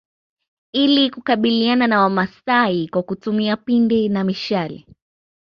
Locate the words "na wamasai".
1.87-2.87